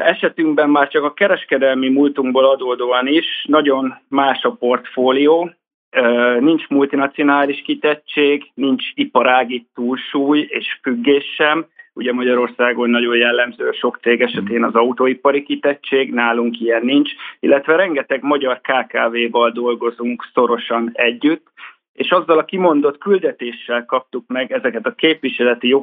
Esetünkben 0.00 0.70
már 0.70 0.88
csak 0.88 1.04
a 1.04 1.12
kereskedelmi 1.12 1.88
múltunkból 1.88 2.44
adódóan 2.44 3.06
is 3.06 3.44
nagyon 3.48 3.94
más 4.08 4.42
a 4.42 4.50
portfólió, 4.50 5.50
nincs 6.40 6.68
multinacionális 6.68 7.62
kitettség, 7.62 8.50
nincs 8.54 8.84
iparági 8.94 9.66
túlsúly 9.74 10.46
és 10.48 10.78
függés 10.82 11.24
sem. 11.36 11.66
Ugye 11.92 12.12
Magyarországon 12.12 12.90
nagyon 12.90 13.16
jellemző 13.16 13.70
sok 13.72 13.98
cég 14.02 14.20
esetén 14.20 14.64
az 14.64 14.74
autóipari 14.74 15.42
kitettség, 15.42 16.12
nálunk 16.12 16.60
ilyen 16.60 16.84
nincs, 16.84 17.10
illetve 17.40 17.76
rengeteg 17.76 18.22
magyar 18.22 18.60
KKV-val 18.60 19.50
dolgozunk 19.50 20.28
szorosan 20.34 20.90
együtt, 20.92 21.46
és 21.92 22.10
azzal 22.10 22.38
a 22.38 22.44
kimondott 22.44 22.98
küldetéssel 22.98 23.84
kaptuk 23.84 24.24
meg 24.26 24.52
ezeket 24.52 24.86
a 24.86 24.94
képviseleti 24.94 25.74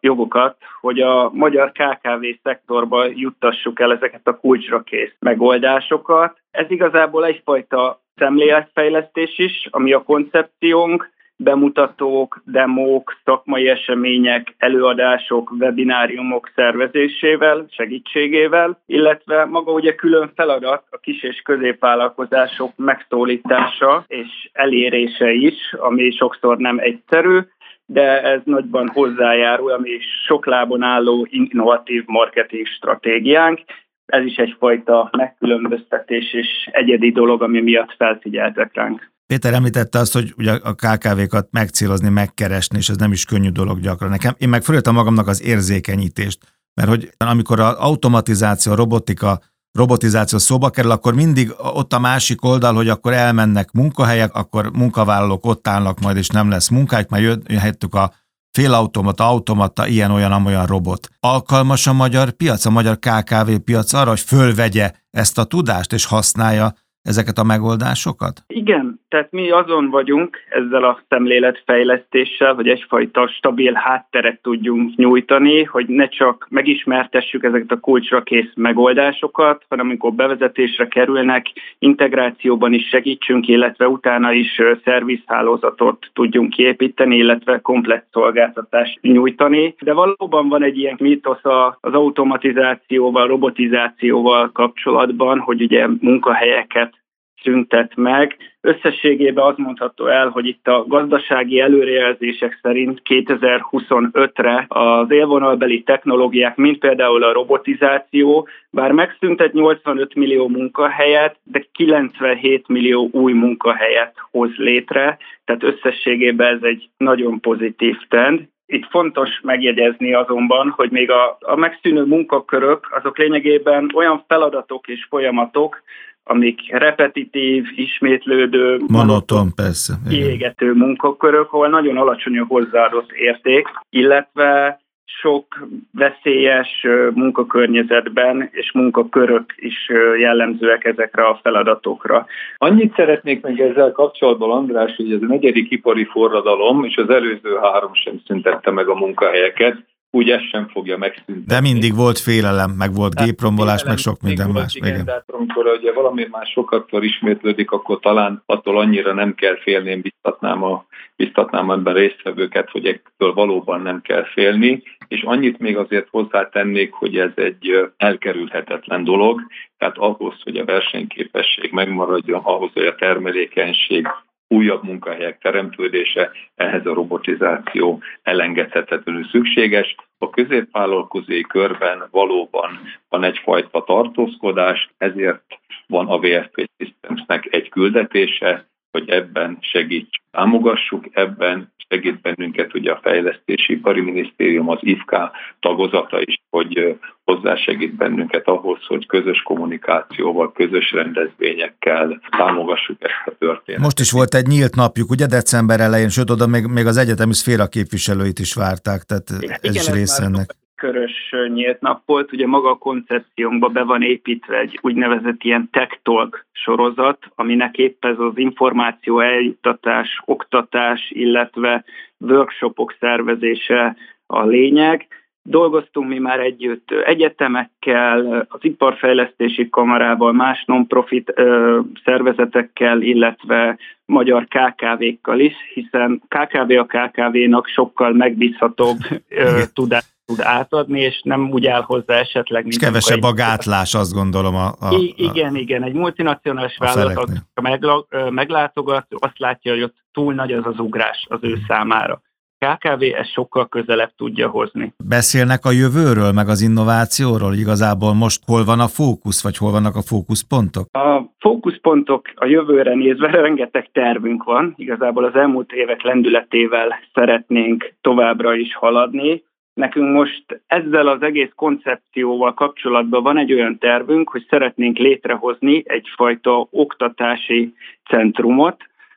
jogokat, 0.00 0.56
hogy 0.80 1.00
a 1.00 1.30
magyar 1.32 1.72
KKV 1.72 2.24
szektorba 2.42 3.04
juttassuk 3.04 3.80
el 3.80 3.92
ezeket 3.92 4.26
a 4.26 4.36
kulcsra 4.36 4.80
kész 4.80 5.14
megoldásokat. 5.18 6.38
Ez 6.50 6.70
igazából 6.70 7.24
egyfajta 7.24 8.00
szemléletfejlesztés 8.16 9.38
is, 9.38 9.68
ami 9.70 9.92
a 9.92 10.02
koncepciónk, 10.02 11.14
bemutatók, 11.36 12.42
demók, 12.44 13.16
szakmai 13.24 13.68
események, 13.68 14.54
előadások, 14.58 15.50
webináriumok 15.50 16.50
szervezésével, 16.54 17.66
segítségével, 17.68 18.80
illetve 18.86 19.44
maga 19.44 19.72
ugye 19.72 19.94
külön 19.94 20.32
feladat 20.34 20.84
a 20.90 20.98
kis 20.98 21.22
és 21.22 21.40
középvállalkozások 21.40 22.72
megszólítása 22.76 24.04
és 24.06 24.50
elérése 24.52 25.32
is, 25.32 25.74
ami 25.78 26.10
sokszor 26.10 26.56
nem 26.56 26.78
egyszerű, 26.78 27.38
de 27.86 28.22
ez 28.22 28.40
nagyban 28.44 28.88
hozzájárul, 28.88 29.70
ami 29.70 29.90
sok 30.26 30.46
lábon 30.46 30.82
álló 30.82 31.26
innovatív 31.30 32.02
marketing 32.06 32.66
stratégiánk, 32.66 33.60
ez 34.06 34.24
is 34.24 34.36
egyfajta 34.36 35.10
megkülönböztetés 35.16 36.32
és 36.32 36.48
egyedi 36.72 37.12
dolog, 37.12 37.42
ami 37.42 37.60
miatt 37.60 37.94
felfigyeltek 37.98 38.70
ránk. 38.74 39.14
Péter 39.26 39.54
említette 39.54 39.98
azt, 39.98 40.12
hogy 40.12 40.32
ugye 40.36 40.52
a 40.52 40.74
KKV-kat 40.74 41.48
megcélozni, 41.50 42.08
megkeresni, 42.08 42.78
és 42.78 42.88
ez 42.88 42.96
nem 42.96 43.12
is 43.12 43.24
könnyű 43.24 43.48
dolog 43.48 43.80
gyakran. 43.80 44.10
Nekem, 44.10 44.34
én 44.38 44.48
megfölöltem 44.48 44.94
magamnak 44.94 45.26
az 45.26 45.42
érzékenyítést, 45.42 46.38
mert 46.74 46.88
hogy 46.88 47.08
amikor 47.16 47.60
az 47.60 47.74
automatizáció, 47.74 48.72
a 48.72 48.76
robotika, 48.76 49.40
robotizáció 49.72 50.38
szóba 50.38 50.70
kerül, 50.70 50.90
akkor 50.90 51.14
mindig 51.14 51.50
ott 51.74 51.92
a 51.92 51.98
másik 51.98 52.44
oldal, 52.44 52.74
hogy 52.74 52.88
akkor 52.88 53.12
elmennek 53.12 53.72
munkahelyek, 53.72 54.34
akkor 54.34 54.70
munkavállalók 54.72 55.46
ott 55.46 55.68
állnak 55.68 56.00
majd, 56.00 56.16
és 56.16 56.28
nem 56.28 56.50
lesz 56.50 56.68
munkájuk, 56.68 57.08
majd 57.08 57.42
jöhettük 57.48 57.94
a 57.94 58.12
félautomata, 58.56 59.24
automata, 59.24 59.86
ilyen-olyan, 59.86 60.32
amolyan 60.32 60.66
robot. 60.66 61.08
Alkalmas 61.20 61.86
a 61.86 61.92
magyar 61.92 62.30
piac, 62.30 62.64
a 62.64 62.70
magyar 62.70 62.98
KKV 62.98 63.50
piac 63.64 63.92
arra, 63.92 64.08
hogy 64.08 64.20
fölvegye 64.20 64.90
ezt 65.10 65.38
a 65.38 65.44
tudást 65.44 65.92
és 65.92 66.04
használja 66.04 66.72
ezeket 67.02 67.38
a 67.38 67.42
megoldásokat? 67.42 68.44
Igen, 68.46 69.00
tehát 69.08 69.30
mi 69.30 69.50
azon 69.50 69.90
vagyunk 69.90 70.38
ezzel 70.48 70.84
a 70.84 71.00
szemléletfejlesztéssel, 71.08 72.54
hogy 72.54 72.68
egyfajta 72.68 73.28
stabil 73.28 73.72
hátteret 73.72 74.42
tudjunk 74.42 74.96
nyújtani, 74.96 75.62
hogy 75.62 75.86
ne 75.88 76.08
csak 76.08 76.46
megismertessük 76.50 77.44
ezeket 77.44 77.70
a 77.70 77.80
kulcsra 77.80 78.22
kész 78.22 78.50
megoldásokat, 78.54 79.64
hanem 79.68 79.86
amikor 79.86 80.12
bevezetésre 80.12 80.88
kerülnek, 80.88 81.46
integrációban 81.78 82.72
is 82.72 82.88
segítsünk, 82.88 83.48
illetve 83.48 83.88
utána 83.88 84.32
is 84.32 84.60
szervizhálózatot 84.84 86.06
tudjunk 86.12 86.50
kiépíteni, 86.50 87.16
illetve 87.16 87.60
komplett 87.60 88.06
szolgáltatást 88.12 88.98
nyújtani. 89.00 89.74
De 89.80 89.92
valóban 89.92 90.48
van 90.48 90.62
egy 90.62 90.78
ilyen 90.78 90.96
mítosz 90.98 91.44
az 91.80 91.92
automatizációval, 91.92 93.26
robotizációval 93.26 94.50
kapcsolatban, 94.52 95.38
hogy 95.38 95.62
ugye 95.62 95.86
munkahelyeket 96.00 96.94
szüntet 97.42 97.92
meg. 97.96 98.36
Összességében 98.60 99.44
azt 99.44 99.58
mondható 99.58 100.06
el, 100.06 100.28
hogy 100.28 100.46
itt 100.46 100.66
a 100.68 100.84
gazdasági 100.86 101.60
előrejelzések 101.60 102.58
szerint 102.62 103.02
2025-re 103.04 104.64
az 104.68 105.10
élvonalbeli 105.10 105.82
technológiák, 105.82 106.56
mint 106.56 106.78
például 106.78 107.22
a 107.22 107.32
robotizáció, 107.32 108.48
bár 108.70 108.92
megszüntet 108.92 109.52
85 109.52 110.14
millió 110.14 110.48
munkahelyet, 110.48 111.36
de 111.42 111.64
97 111.72 112.68
millió 112.68 113.08
új 113.12 113.32
munkahelyet 113.32 114.14
hoz 114.30 114.50
létre, 114.56 115.18
tehát 115.44 115.62
összességében 115.62 116.54
ez 116.54 116.62
egy 116.62 116.88
nagyon 116.96 117.40
pozitív 117.40 117.96
trend. 118.08 118.48
Itt 118.66 118.86
fontos 118.90 119.40
megjegyezni 119.42 120.14
azonban, 120.14 120.72
hogy 120.76 120.90
még 120.90 121.10
a, 121.10 121.38
a 121.40 121.56
megszűnő 121.56 122.04
munkakörök 122.04 122.88
azok 122.90 123.18
lényegében 123.18 123.90
olyan 123.94 124.24
feladatok 124.28 124.88
és 124.88 125.06
folyamatok, 125.08 125.82
amik 126.24 126.72
repetitív, 126.72 127.64
ismétlődő, 127.74 128.80
monoton, 128.86 129.54
persze, 129.54 129.94
kiégető 130.08 130.72
munkakörök, 130.72 131.52
ahol 131.52 131.68
nagyon 131.68 131.96
alacsony 131.96 132.38
a 132.38 132.44
hozzáadott 132.48 133.12
érték, 133.12 133.68
illetve 133.90 134.80
sok 135.06 135.68
veszélyes 135.92 136.86
munkakörnyezetben 137.14 138.48
és 138.52 138.72
munkakörök 138.72 139.54
is 139.56 139.90
jellemzőek 140.18 140.84
ezekre 140.84 141.24
a 141.26 141.40
feladatokra. 141.42 142.26
Annyit 142.56 142.94
szeretnék 142.94 143.42
meg 143.42 143.60
ezzel 143.60 143.92
kapcsolatban, 143.92 144.50
András, 144.50 144.96
hogy 144.96 145.12
ez 145.12 145.22
a 145.22 145.26
negyedik 145.26 145.70
ipari 145.70 146.04
forradalom, 146.04 146.84
és 146.84 146.96
az 146.96 147.10
előző 147.10 147.58
három 147.62 147.94
sem 147.94 148.20
szüntette 148.26 148.70
meg 148.70 148.88
a 148.88 148.94
munkahelyeket, 148.94 149.84
úgy 150.10 150.30
ez 150.30 150.42
sem 150.42 150.68
fogja 150.68 150.96
megszűnni. 150.96 151.42
De 151.46 151.60
mindig 151.60 151.94
volt 151.94 152.18
félelem, 152.18 152.70
meg 152.70 152.94
volt 152.94 153.12
hát, 153.16 153.26
géprombolás, 153.26 153.84
meg 153.84 153.96
sok 153.96 154.20
minden 154.20 154.50
más. 154.50 154.74
Igen, 154.74 154.88
igen. 154.88 155.04
De 155.04 155.24
amikor 155.26 155.66
ugye 155.78 155.92
valami 155.92 156.26
már 156.30 156.46
sokaktól 156.46 157.02
ismétlődik, 157.04 157.70
akkor 157.70 157.98
talán 158.00 158.42
attól 158.46 158.78
annyira 158.78 159.12
nem 159.12 159.34
kell 159.34 159.56
félni, 159.56 159.90
én 159.90 160.00
biztatnám, 160.00 160.62
a, 160.62 160.84
biztatnám 161.16 161.70
ebben 161.70 161.94
résztvevőket, 161.94 162.70
hogy 162.70 162.86
ettől 162.86 163.32
valóban 163.32 163.80
nem 163.80 164.00
kell 164.02 164.24
félni, 164.24 164.82
és 165.08 165.22
annyit 165.22 165.58
még 165.58 165.76
azért 165.76 166.08
hozzátennék, 166.10 166.92
hogy 166.92 167.18
ez 167.18 167.30
egy 167.34 167.90
elkerülhetetlen 167.96 169.04
dolog, 169.04 169.40
tehát 169.78 169.98
ahhoz, 169.98 170.34
hogy 170.42 170.56
a 170.56 170.64
versenyképesség 170.64 171.72
megmaradjon, 171.72 172.40
ahhoz, 172.44 172.70
hogy 172.72 172.86
a 172.86 172.94
termelékenység 172.94 174.08
újabb 174.48 174.82
munkahelyek 174.84 175.38
teremtődése, 175.38 176.30
ehhez 176.54 176.86
a 176.86 176.94
robotizáció 176.94 178.02
elengedhetetlenül 178.22 179.24
szükséges. 179.24 179.94
A 180.18 180.30
középvállalkozói 180.30 181.40
körben 181.40 182.08
valóban 182.10 182.80
van 183.08 183.24
egyfajta 183.24 183.84
tartózkodás, 183.84 184.90
ezért 184.98 185.58
van 185.86 186.06
a 186.06 186.18
VFP 186.18 186.70
Systemsnek 186.78 187.48
egy 187.50 187.68
küldetése, 187.68 188.66
hogy 188.98 189.08
ebben 189.08 189.58
segíts, 189.60 190.20
támogassuk, 190.30 191.04
ebben 191.12 191.72
segít 191.88 192.20
bennünket 192.20 192.74
ugye 192.74 192.90
a 192.92 193.00
Fejlesztési 193.02 193.72
Ipari 193.72 194.00
Minisztérium, 194.00 194.68
az 194.68 194.78
IFK 194.80 195.16
tagozata 195.60 196.20
is, 196.20 196.42
hogy 196.50 196.98
hozzásegít 197.24 197.94
bennünket 197.94 198.46
ahhoz, 198.46 198.78
hogy 198.86 199.06
közös 199.06 199.42
kommunikációval, 199.42 200.52
közös 200.52 200.92
rendezvényekkel 200.92 202.20
támogassuk 202.38 202.96
ezt 203.00 203.26
a 203.26 203.32
történetet. 203.38 203.84
Most 203.84 204.00
is 204.00 204.10
volt 204.10 204.34
egy 204.34 204.46
nyílt 204.46 204.74
napjuk, 204.74 205.10
ugye 205.10 205.26
december 205.26 205.80
elején, 205.80 206.08
sőt 206.08 206.30
oda 206.30 206.46
még, 206.46 206.64
még 206.64 206.86
az 206.86 206.96
egyetemi 206.96 207.34
szféra 207.34 207.66
képviselőit 207.66 208.38
is 208.38 208.54
várták, 208.54 209.02
tehát 209.02 209.30
ez 209.30 209.42
Igen, 209.42 209.74
is 209.74 209.90
része 209.90 210.24
ennek 210.24 210.54
körös 210.76 211.34
nyílt 211.48 211.80
nap 211.80 212.02
volt. 212.06 212.32
Ugye 212.32 212.46
maga 212.46 212.70
a 212.70 212.78
koncepciónkba 212.78 213.68
be 213.68 213.82
van 213.82 214.02
építve 214.02 214.58
egy 214.58 214.78
úgynevezett 214.82 215.42
ilyen 215.42 215.68
tech 215.72 215.98
talk 216.02 216.46
sorozat, 216.52 217.18
aminek 217.34 217.76
épp 217.76 218.04
ez 218.04 218.18
az 218.18 218.32
információ 218.34 219.20
eljuttatás, 219.20 220.20
oktatás, 220.24 221.10
illetve 221.10 221.84
workshopok 222.18 222.94
szervezése 223.00 223.96
a 224.26 224.44
lényeg. 224.44 225.06
Dolgoztunk 225.42 226.08
mi 226.08 226.18
már 226.18 226.40
együtt 226.40 226.90
egyetemekkel, 226.90 228.46
az 228.48 228.60
iparfejlesztési 228.62 229.68
kamarával, 229.68 230.32
más 230.32 230.64
non-profit 230.66 231.32
ö, 231.34 231.80
szervezetekkel, 232.04 233.02
illetve 233.02 233.78
magyar 234.04 234.46
KKV-kkal 234.46 235.40
is, 235.40 235.54
hiszen 235.74 236.22
KKV 236.28 236.70
a 236.70 236.84
KKV-nak 236.84 237.66
sokkal 237.66 238.12
megbízhatóbb 238.12 238.96
ö, 239.28 239.62
tudást 239.74 240.15
tud 240.26 240.40
átadni, 240.40 241.00
és 241.00 241.20
nem 241.24 241.50
úgy 241.50 241.66
áll 241.66 241.82
hozzá 241.82 242.14
esetleg... 242.14 242.66
És 242.66 242.76
kevesebb 242.76 243.22
a 243.22 243.32
gátlás, 243.32 243.94
azt 243.94 244.12
gondolom. 244.12 244.54
A, 244.54 244.66
a, 244.66 244.94
I- 244.94 245.14
igen, 245.16 245.56
igen. 245.56 245.82
Egy 245.82 245.92
multinacionális 245.92 246.76
vállalat, 246.78 247.30
a 247.54 248.30
meglátogat, 248.30 249.06
azt 249.18 249.38
látja, 249.38 249.72
hogy 249.72 249.82
ott 249.82 249.96
túl 250.12 250.34
nagy 250.34 250.52
az 250.52 250.66
az 250.66 250.78
ugrás 250.78 251.26
az 251.28 251.38
ő 251.42 251.52
hmm. 251.52 251.64
számára. 251.68 252.20
KKV 252.58 253.02
ezt 253.02 253.32
sokkal 253.32 253.68
közelebb 253.68 254.12
tudja 254.16 254.48
hozni. 254.48 254.94
Beszélnek 255.04 255.64
a 255.64 255.70
jövőről, 255.70 256.32
meg 256.32 256.48
az 256.48 256.62
innovációról? 256.62 257.54
Igazából 257.54 258.14
most 258.14 258.42
hol 258.46 258.64
van 258.64 258.80
a 258.80 258.86
fókusz, 258.86 259.42
vagy 259.42 259.56
hol 259.56 259.70
vannak 259.70 259.96
a 259.96 260.02
fókuszpontok? 260.02 260.86
A 260.92 261.22
fókuszpontok 261.38 262.30
a 262.34 262.46
jövőre 262.46 262.94
nézve 262.94 263.30
rengeteg 263.30 263.90
tervünk 263.92 264.44
van. 264.44 264.74
Igazából 264.76 265.24
az 265.24 265.34
elmúlt 265.34 265.72
évek 265.72 266.02
lendületével 266.02 266.98
szeretnénk 267.14 267.94
továbbra 268.00 268.54
is 268.54 268.74
haladni. 268.74 269.44
Nekünk 269.76 270.12
most 270.12 270.60
ezzel 270.66 271.06
az 271.06 271.22
egész 271.22 271.50
koncepcióval 271.54 272.54
kapcsolatban 272.54 273.22
van 273.22 273.38
egy 273.38 273.52
olyan 273.52 273.78
tervünk, 273.78 274.28
hogy 274.28 274.46
szeretnénk 274.48 274.98
létrehozni 274.98 275.82
egyfajta 275.86 276.66
oktatási 276.70 277.74
centrumot, 278.08 278.76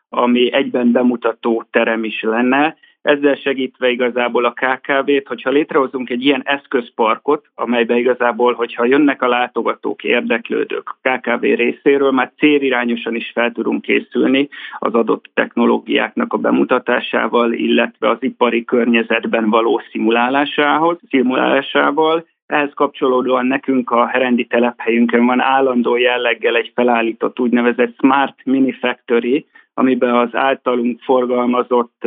ami 0.10 0.54
egyben 0.54 0.92
bemutató 0.92 1.66
terem 1.72 2.04
is 2.04 2.22
lenne, 2.22 2.78
ezzel 3.02 3.36
segítve 3.36 3.90
igazából 3.90 4.46
a 4.46 4.54
KKV-t, 4.54 5.28
hogyha 5.28 5.50
létrehozunk 5.50 6.10
egy 6.10 6.26
ilyen 6.26 6.42
eszközparkot, 6.46 7.46
amelybe 7.56 7.98
igazából, 7.98 8.54
hogyha 8.54 8.86
jönnek 8.86 9.22
a 9.22 9.28
látogatók, 9.28 10.04
érdeklődők 10.04 10.96
KKV 11.02 11.42
részéről, 11.42 12.12
már 12.12 12.32
célirányosan 12.38 13.16
is 13.16 13.32
fel 13.34 13.52
tudunk 13.52 13.82
készülni 13.82 14.50
az 14.80 14.94
adott 14.94 15.26
technológiáknak 15.34 16.34
a 16.34 16.38
bemutatásával, 16.38 17.54
illetve 17.54 18.10
az 18.10 18.18
ipari 18.20 18.66
környezetben 18.66 19.50
való 19.50 19.82
szimulálásához, 19.92 20.98
szimulálásával, 21.10 22.26
ehhez 22.50 22.74
kapcsolódóan 22.74 23.46
nekünk 23.46 23.92
a 23.92 24.08
Herendi 24.08 24.46
telephelyünkön 24.46 25.26
van 25.26 25.40
állandó 25.40 25.96
jelleggel 25.98 26.56
egy 26.56 26.72
felállított 26.76 27.40
úgynevezett 27.40 27.96
Smart 27.98 28.46
Mini 28.46 28.72
Factory, 28.72 29.48
amiben 29.74 30.16
az 30.16 30.30
általunk 30.36 31.02
forgalmazott 31.02 32.04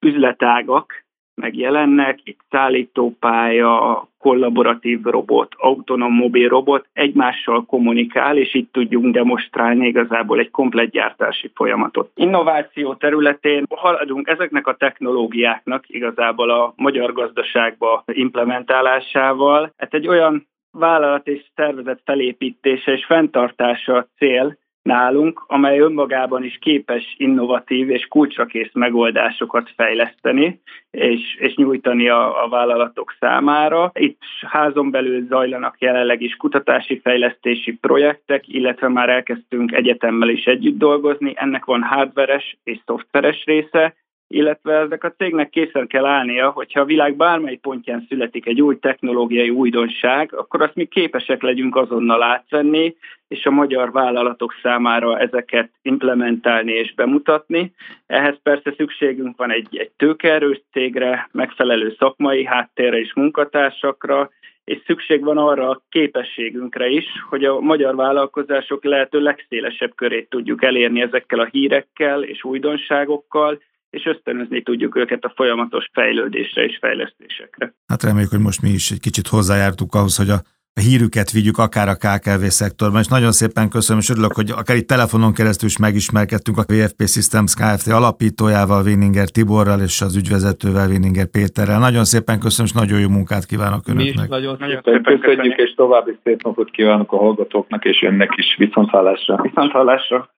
üzletágak 0.00 1.06
megjelennek, 1.38 2.18
itt 2.24 2.40
szállítópálya, 2.50 4.08
kollaboratív 4.18 5.02
robot, 5.02 5.54
autonóm 5.56 6.12
mobil 6.12 6.48
robot 6.48 6.86
egymással 6.92 7.64
kommunikál, 7.64 8.36
és 8.36 8.54
itt 8.54 8.72
tudjunk 8.72 9.14
demonstrálni 9.14 9.86
igazából 9.86 10.38
egy 10.38 10.50
komplet 10.50 10.90
gyártási 10.90 11.50
folyamatot. 11.54 12.10
Innováció 12.14 12.94
területén 12.94 13.64
haladunk 13.76 14.28
ezeknek 14.28 14.66
a 14.66 14.76
technológiáknak 14.76 15.84
igazából 15.86 16.50
a 16.50 16.72
magyar 16.76 17.12
gazdaságba 17.12 18.04
implementálásával. 18.06 19.72
Hát 19.76 19.94
egy 19.94 20.08
olyan 20.08 20.46
vállalat 20.70 21.26
és 21.26 21.44
szervezet 21.54 22.00
felépítése 22.04 22.92
és 22.92 23.04
fenntartása 23.04 23.96
a 23.96 24.06
cél, 24.16 24.58
nálunk, 24.88 25.44
amely 25.46 25.78
önmagában 25.78 26.44
is 26.44 26.58
képes 26.60 27.14
innovatív 27.16 27.90
és 27.90 28.06
kulcsakész 28.06 28.70
megoldásokat 28.72 29.70
fejleszteni 29.76 30.60
és, 30.90 31.36
és 31.38 31.54
nyújtani 31.54 32.08
a, 32.08 32.44
a 32.44 32.48
vállalatok 32.48 33.14
számára. 33.20 33.90
Itt 33.94 34.20
házon 34.46 34.90
belül 34.90 35.26
zajlanak 35.26 35.76
jelenleg 35.78 36.22
is 36.22 36.36
kutatási 36.36 37.00
fejlesztési 37.00 37.72
projektek, 37.80 38.48
illetve 38.48 38.88
már 38.88 39.08
elkezdtünk 39.08 39.72
egyetemmel 39.72 40.28
is 40.28 40.44
együtt 40.44 40.78
dolgozni. 40.78 41.32
Ennek 41.36 41.64
van 41.64 41.82
hardveres 41.82 42.56
és 42.64 42.78
szoftveres 42.86 43.44
része, 43.44 43.94
illetve 44.28 44.74
ezek 44.74 45.04
a 45.04 45.12
cégnek 45.12 45.50
készen 45.50 45.86
kell 45.86 46.04
állnia, 46.04 46.50
hogyha 46.50 46.80
a 46.80 46.84
világ 46.84 47.16
bármely 47.16 47.56
pontján 47.56 48.06
születik 48.08 48.46
egy 48.46 48.62
új 48.62 48.78
technológiai 48.78 49.50
újdonság, 49.50 50.34
akkor 50.34 50.62
azt 50.62 50.74
mi 50.74 50.84
képesek 50.84 51.42
legyünk 51.42 51.76
azonnal 51.76 52.22
átvenni, 52.22 52.96
és 53.28 53.46
a 53.46 53.50
magyar 53.50 53.92
vállalatok 53.92 54.54
számára 54.62 55.18
ezeket 55.18 55.70
implementálni 55.82 56.72
és 56.72 56.94
bemutatni. 56.94 57.72
Ehhez 58.06 58.36
persze 58.42 58.74
szükségünk 58.76 59.36
van 59.36 59.50
egy, 59.50 59.76
egy 59.76 59.90
tőkeerős 59.96 60.60
cégre, 60.72 61.28
megfelelő 61.32 61.94
szakmai 61.98 62.44
háttérre 62.44 62.98
és 62.98 63.14
munkatársakra, 63.14 64.30
és 64.64 64.78
szükség 64.86 65.24
van 65.24 65.38
arra 65.38 65.68
a 65.68 65.82
képességünkre 65.88 66.88
is, 66.88 67.04
hogy 67.28 67.44
a 67.44 67.60
magyar 67.60 67.94
vállalkozások 67.94 68.84
lehető 68.84 69.20
legszélesebb 69.20 69.94
körét 69.94 70.28
tudjuk 70.28 70.64
elérni 70.64 71.00
ezekkel 71.00 71.38
a 71.38 71.48
hírekkel 71.50 72.22
és 72.22 72.44
újdonságokkal, 72.44 73.58
és 73.90 74.04
ösztönözni 74.04 74.62
tudjuk 74.62 74.96
őket 74.96 75.24
a 75.24 75.32
folyamatos 75.36 75.88
fejlődésre 75.92 76.64
és 76.64 76.78
fejlesztésekre. 76.80 77.74
Hát 77.86 78.02
reméljük, 78.02 78.30
hogy 78.30 78.40
most 78.40 78.62
mi 78.62 78.68
is 78.68 78.90
egy 78.90 79.00
kicsit 79.00 79.26
hozzájártuk 79.26 79.94
ahhoz, 79.94 80.16
hogy 80.16 80.28
a 80.28 80.38
a 80.78 80.80
hírüket 80.80 81.30
vigyük 81.30 81.58
akár 81.58 81.88
a 81.88 82.00
KKV 82.04 82.42
szektorban, 82.60 83.00
és 83.00 83.08
nagyon 83.16 83.32
szépen 83.40 83.68
köszönöm, 83.68 84.00
és 84.02 84.10
örülök, 84.10 84.34
hogy 84.40 84.50
akár 84.60 84.76
itt 84.76 84.92
telefonon 84.94 85.32
keresztül 85.38 85.68
is 85.68 85.78
megismerkedtünk 85.78 86.58
a 86.58 86.68
VFP 86.72 87.00
Systems 87.14 87.52
Kft. 87.60 87.88
alapítójával, 88.00 88.82
Véninger 88.82 89.28
Tiborral 89.28 89.80
és 89.88 90.00
az 90.00 90.16
ügyvezetővel, 90.20 90.88
Véninger 90.88 91.26
Péterrel. 91.36 91.78
Nagyon 91.78 92.04
szépen 92.04 92.38
köszönöm, 92.44 92.66
és 92.70 92.78
nagyon 92.82 93.00
jó 93.04 93.08
munkát 93.18 93.44
kívánok 93.46 93.88
önöknek. 93.88 94.14
Mi 94.14 94.22
is 94.22 94.28
nagyon, 94.36 94.56
nagyon 94.58 94.80
szépen 94.84 95.20
köszönjük, 95.20 95.58
és 95.64 95.74
további 95.74 96.12
szép 96.24 96.42
napot 96.42 96.70
kívánok 96.70 97.12
a 97.12 97.16
hallgatóknak, 97.16 97.84
és 97.84 98.02
önnek 98.02 98.32
is 98.36 98.56
viszonthallásra. 98.58 99.42
Viszonthallásra. 99.42 100.30